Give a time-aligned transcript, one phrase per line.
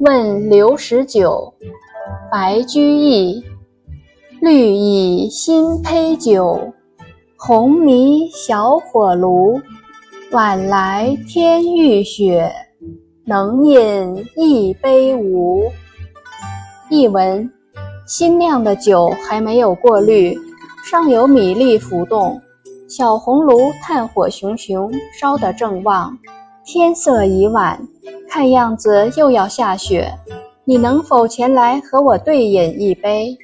[0.00, 1.54] 问刘十九，
[2.30, 3.44] 白居易。
[4.40, 6.72] 绿蚁新醅酒，
[7.36, 9.60] 红泥小火炉。
[10.32, 12.52] 晚来天欲雪，
[13.24, 15.70] 能饮一杯无？
[16.90, 17.48] 译文：
[18.04, 20.36] 新酿的酒还没有过滤，
[20.84, 22.40] 尚有米粒浮动。
[22.88, 26.18] 小红炉炭火熊熊，烧得正旺。
[26.64, 27.86] 天色已晚，
[28.28, 30.10] 看样子又要下雪。
[30.64, 33.36] 你能否前来和我对饮一杯？